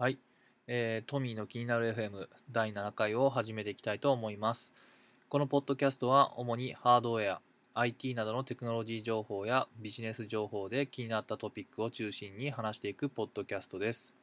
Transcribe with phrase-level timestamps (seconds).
[0.00, 0.18] はい、
[0.68, 4.72] えー、トミーの気になる FM 第7回を始めていきたいと思います。
[5.28, 7.40] このポッドキャストは主にハードウェア、
[7.74, 14.14] IT などのテクノロジー情報やビジネス情報で気になったトピックを中心に話していくポッドキャストです。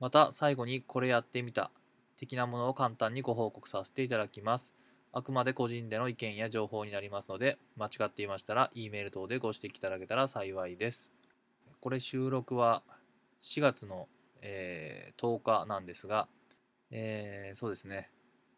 [0.00, 1.70] また最後にこれやってみた
[2.16, 4.74] 的なものを簡単にご報告させていただきます。
[5.12, 11.10] あくまで個人での意見や情報になりますので、間違っていましたら、E メール等でご指摘いただけたら幸いです。
[11.82, 12.82] これ収録は
[13.42, 14.08] 4月の、
[14.42, 16.28] えー、10日なんですが、
[16.90, 18.10] えー、そうですね、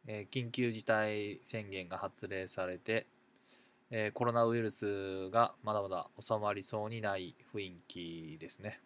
[0.07, 3.07] え、緊急事態宣言が発令されて、
[3.91, 8.81] えコロナウイルスがまだまだ収まりそうにない雰囲気ですね。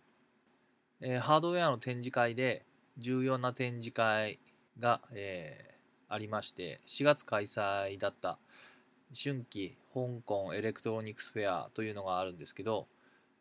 [1.01, 2.67] えハードウェアの展示会で
[2.99, 4.39] 重要な展示会
[4.79, 5.75] が、え
[6.11, 8.39] ありまして4月開催だった
[9.15, 12.87] 春季香港エレクトロニクスフェアというのがあるんですけど、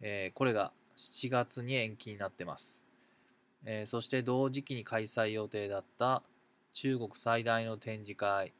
[0.02, 2.84] えこれが7月に延期になってます、
[3.66, 6.24] えー、そして同時期に開催予定だった
[6.72, 8.54] 中国最大の展示会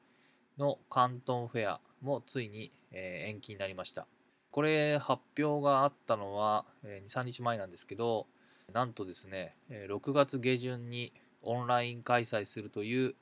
[0.58, 4.08] の広東フェアもついに、えー、延期になりました。
[4.52, 8.28] これ発表があったのは、えー、23日前なんですけど
[8.74, 13.16] なんとですね6月下旬にオンライン開催するという、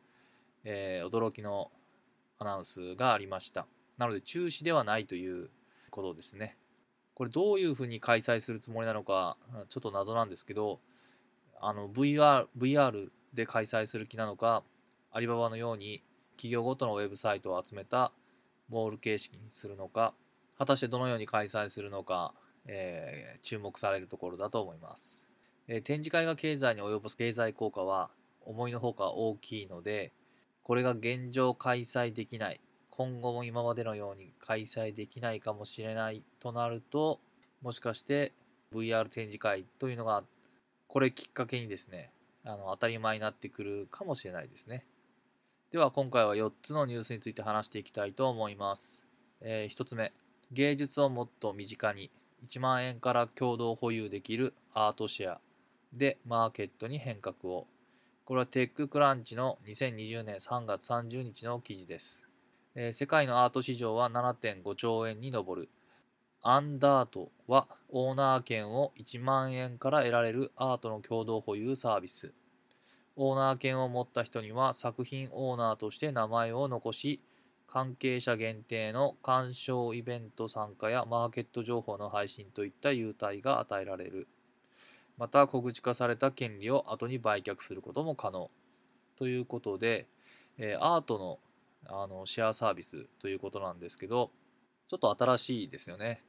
[0.64, 1.71] えー、驚きの
[2.39, 3.67] アナウンスがありました。
[3.97, 5.49] なので中止ではないという
[5.89, 6.58] ことですね。
[7.14, 9.38] これどういうふうに開催するつもりなのか
[9.69, 10.81] ちょっと謎なんですけど
[11.61, 14.64] あの VR, VR で開催する気なのか
[15.11, 16.03] アリババのように
[16.38, 18.11] 企業ごとのウェブサイトを集めた
[18.70, 20.14] モール形式にするのか
[20.58, 22.33] 果たしてどのように開催するのか、
[22.66, 25.23] えー、注目されるところだと思います、
[25.67, 28.09] えー、展示会が経済に及ぼす経済効果は
[28.45, 30.11] 思いのほか大きいので
[30.64, 32.59] これが現状開催できない
[32.98, 37.20] 今後も今までのように開催できないかもしれないとなると、
[37.61, 38.31] もしかして
[38.73, 40.23] VR 展示会というのが、
[40.95, 42.09] これきっかけにですね、
[42.45, 44.85] あの当たり前になってくるかもしれないですね。
[45.69, 49.03] では今回は4つのニュースについて話していきたいと思います。
[49.41, 50.13] えー、1つ目、
[50.53, 52.11] 芸術をもっと身近に
[52.47, 55.42] 1万円から共同保有できるアートシェア
[55.92, 57.67] でマーケットに変革を。
[58.23, 62.21] これはテッククランチの2020年3月30日の記事です。
[62.73, 65.67] えー、世界のアート市場は7.5兆円に上る。
[66.48, 72.33] アンダートはオーナー権を1万円から得られるアートの共同保有サービス。
[73.16, 77.20] オーナー権を持った人には作品オーナーとして名前を残し、
[77.66, 84.27] 関係者限定の鑑賞イベント参加やマーケット情報の配信といった優待が与えられる。
[85.17, 88.52] また、小口化された権利を後に売却することも可能。
[89.16, 90.06] ということで、
[90.60, 91.39] え、アートの
[91.88, 94.30] あのシェアサービスということなんですけど、
[94.88, 96.22] ちょっと新しいですよね。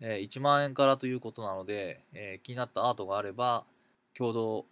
[0.00, 3.64] えー、1万円からということなので、えー、気になったアートがあれば、
[4.16, 4.66] 共同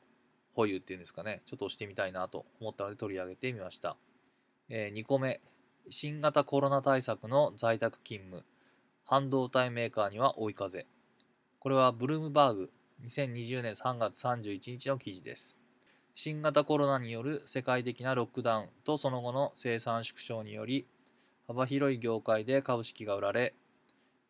[0.54, 3.96] 保有っていうんですかね、ちょっと押してみたいなと思ったので取り上げてみました。
[4.68, 5.40] えー、2個目、
[5.88, 8.44] 新型コロナ対策の在宅勤務、
[9.04, 10.86] 半導体メーカーには追い風。
[11.58, 12.70] これはブルームバーグ
[13.04, 15.56] 2020年3月31日の記事です。
[16.14, 20.86] 新型コロナによる世界的なロックダウンとその後の生産縮小により
[21.46, 23.54] 幅広い業界で株式が売られ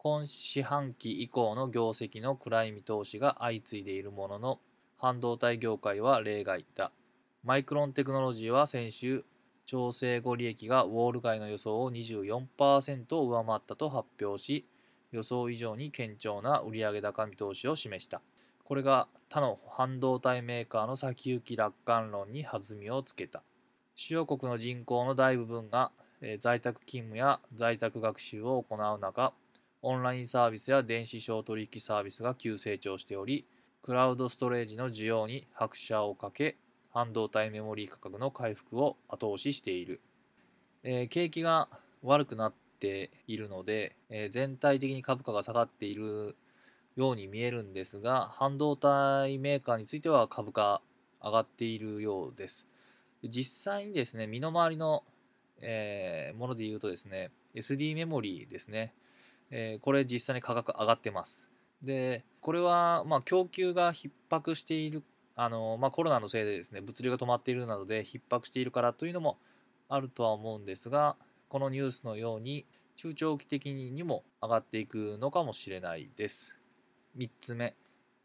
[0.06, 4.60] 今四半期以降の業績の暗い見通しが相次いでいるものの
[4.98, 6.92] 半導体業界は例外だ。
[7.42, 9.24] マイクロンテクノロジーは先週
[9.66, 14.64] 調整後利益がウォール街の予想を24%上回ったと発表し
[15.10, 18.20] 予想以上に堅調な売上高見通しを示した。
[18.62, 23.42] これが他の半導体メーカーの先行き楽観論に弾みをつけた。
[23.96, 25.90] 主要国の人口の大部分が
[26.38, 29.32] 在宅勤務や在宅学習を行う中
[29.88, 33.46] オンラインサービスや電子商取引サービスが急成長しており
[33.84, 36.56] クラウドストレージの需要に拍車をかけ
[36.92, 40.00] 半導体メモリー価格の回復を後押ししている、
[40.82, 41.68] えー、景気が
[42.02, 46.34] 悪くなっているので、えー、全体的に株価が下がっている
[46.96, 50.82] ように見えるんですが、半導体メーカーについては株価
[51.22, 52.66] 上がっているようです。
[53.22, 55.04] 実際にですね、身の回りの、
[55.60, 58.92] えー、もので言うとですね、SD メモリーですね、
[59.50, 61.44] えー、これ実際に価格上がってます。
[61.82, 65.02] で、これは、まあ、供給が逼迫している、
[65.34, 69.38] あのまあ、コロナのせいでですね、物流が止まっているなどで逼迫しているからというのも
[69.88, 71.16] あるとは思うんですが、
[71.48, 72.66] このニュースのように
[72.96, 76.54] 中長期的にも上がっていくのかもしれないです。
[77.16, 77.74] 3つ目、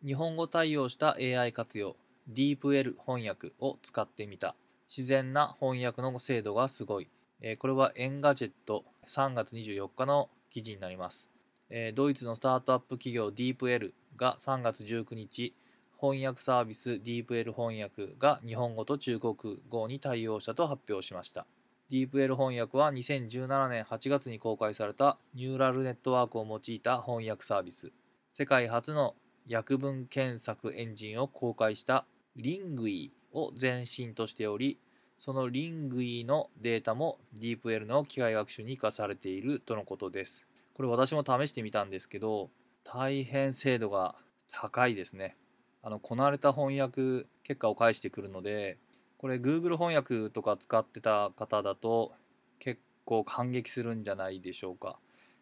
[0.03, 1.95] 日本語対応した AI 活用、
[2.31, 4.55] DeepL 翻訳を使ってみた。
[4.89, 7.07] 自然な翻訳の精度がすごい。
[7.41, 11.29] えー、これは Engadget 3月24日の記事になります。
[11.69, 15.55] え、ドイツのスタートアップ企業 DeepL が3月19日、
[15.99, 19.35] 翻訳サービス DeepL 翻訳が日本語と中国
[19.69, 21.45] 語に対応したと発表しました。
[21.91, 27.91] DeepL 翻訳は2017年8月に公開されたニューラルネットワークを用いた翻訳サービス。
[28.33, 29.15] 世界初の
[29.51, 32.05] 訳文検索エンジンを公開した
[32.35, 34.79] リングイを前身としており、
[35.23, 40.47] そのリングイのデータも DeepL の機械学習に生かされているとのことです。
[40.73, 42.49] これ私も試してみたんですけど、
[42.83, 44.15] 大変精度が
[44.51, 45.37] 高いですね。
[45.83, 48.79] あの、こなれた翻訳結果を返してくるので、
[49.19, 52.13] これ Google 翻訳とか使ってた方だと
[52.57, 54.97] 結構感激するんじゃないでしょうか。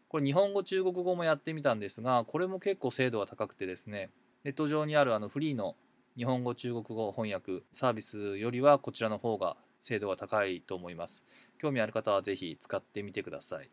[0.10, 4.10] これ日本語、中国語もやってみたんですが、これも結構精度が高くてですね、
[4.44, 5.78] ネット上にあるあのフリーの
[6.18, 11.24] 日本語、中国語翻訳サービスよりはこちらの方が精度が高いと思います。
[11.58, 13.72] 興味ある方はぜひ使ってみてください。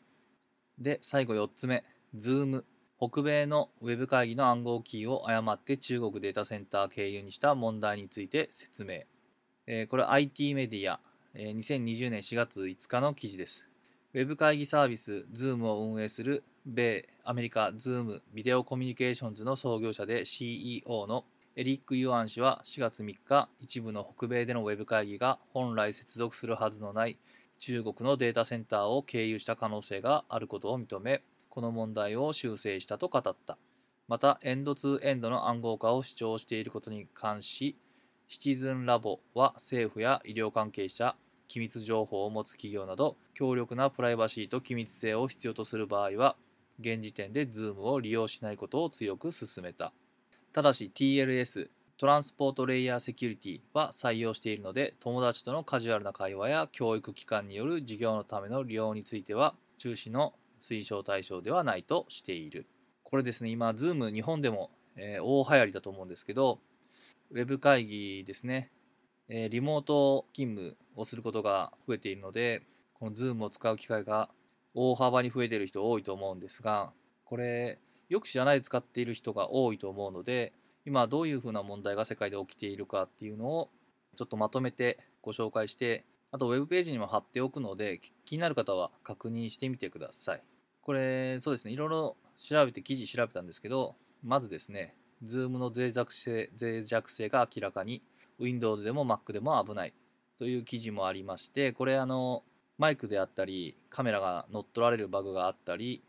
[0.78, 1.84] で、最後4つ目、
[2.16, 2.64] Zoom。
[2.98, 9.02] 北米のウェブ会議の暗号キーを誤って中国データセンター経由にした問題について説明。
[9.66, 10.98] えー、これ IT メディア、
[11.34, 13.64] えー、2020年4月5日の記事です。
[14.14, 21.26] ウェブ会議サービス Zoom を運営する米、アメリカ Zoom ビデオコミュニケーションズの創業者で CEO の
[21.58, 27.18] エリック・ユアン氏は4月3日、一部の北米でのウェブ会議が本来接続するはずのない
[27.58, 33.56] 中国のデータセンターを経由した可能性があることを認め、この問題を修正したと語った。
[34.06, 37.78] また、エンドツーエンドの暗号化を主張していることに関し、
[38.28, 41.16] シチズンラボは政府や医療関係者、
[41.48, 46.36] 機密情報を持つ企業など強力なプライバシーと機密性を必要とする場合は
[46.80, 49.92] 現時点で Zoom を利用しないことを強く勧めた
[50.56, 51.68] ただし TLS
[51.98, 60.32] トランスポートレイヤーセキュリティは採用しているので友達とのカジュアルな会話や教育機関による授業のための利用については中止の
[60.62, 62.64] 推奨対象ではないとしている。
[63.04, 66.58] これですね今 Zoom 日本でも、えー、大流行りだと思うんですけど
[67.32, 68.70] ウェブ会議ですね。
[69.28, 72.62] えリモート勤務をすることが増えているので、
[72.94, 74.30] この Zoom を使う機会が
[74.72, 76.94] 大幅に増えている人多いと思うんですが、
[77.26, 80.52] これ、よく知らないで使っている人が多いと思うので、
[80.84, 83.70] 今どういうふうな問題が世界で起きているかっていうのを
[84.16, 90.42] ちょっとまとめてご紹介して、あとウェブページにも貼っておくので、気になる方は確認してみてください。
[90.82, 94.94] これ、そうですね、いろいろ調べて、記事調べたんですけど、まずですね、
[95.24, 98.02] Zoom の脆弱性脆弱性が明らかに
[98.38, 99.94] Windows でも Mac でも危ない
[100.38, 102.42] という記事もありましてこれあの
[102.78, 106.02] マイクであったりカメラが乗っ取られるバグがあったり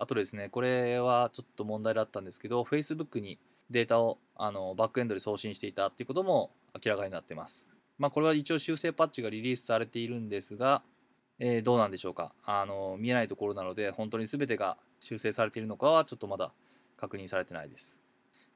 [0.00, 3.38] あとですねこれはちょっと問題だったんですけど Facebook に
[3.70, 6.50] データをあのバックエンドで送信していたっていうことも
[6.84, 7.66] 明らかになってます
[7.98, 10.82] まあこれは一応修正パッチがリリースされているんですが、
[11.38, 16.52] えー、どうなんでしょうかあの見えないところなので本当に全てが修正されているのかはちょっとまだ
[16.96, 17.96] 確認されてないです、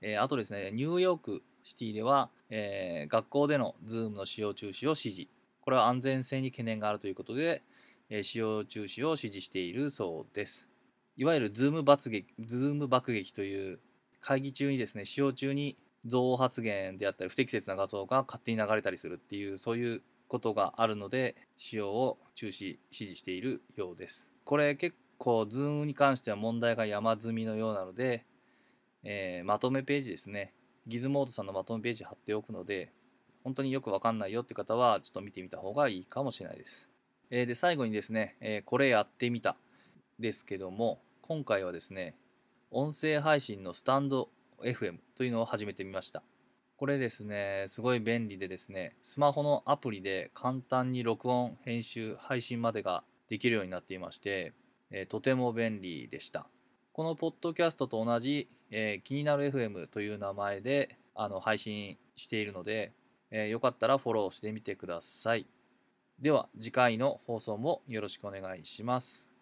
[0.00, 5.29] えー、あとですねニューヨークシティでは、えー、学校での Zoom の使用中止を指示。
[5.62, 7.62] これは安全性に懸念があるということで、
[8.11, 10.69] え、使用中止を指示しているそうです。
[11.16, 13.81] いわゆる Zoom 爆撃 Zoom 爆撃という
[14.20, 24.28] 会議中にですね、使用中に憎悪発言であったり不適切な画像が勝手に流れたりするっていうそういうことがあるので使用を中止指示しているようです。
[24.44, 28.25] これ結構 Zoom に関しては問題が山積みのようなので、
[29.02, 30.52] えー、まとめページですね
[30.87, 32.93] ギズモードさんのまとめページ貼っておくので、
[33.43, 36.86] 本当によくわかんないよって方は、ちょっと見てみた方がいいかもしれないです。
[37.31, 39.56] えー、で、最後にですね、えー、これやってみた
[40.19, 42.17] ですけども、今回はですね、
[42.71, 44.31] 音声配信のスタンド
[44.63, 46.23] FM というのを始めてみました。
[46.77, 54.53] これですね、すごい便利でですね、スマホのアプリで簡単に録音、編集、配信までができるようになっていまして、
[54.91, 56.47] え、とても便利でした。
[56.93, 62.93] このポッドキャストと同じ、えー、気になる FM という名前であの配信しているので、
[63.31, 65.47] えー、よかったらフォローしてみてください。
[66.21, 69.33] では次回の放送もよろしくお願いします。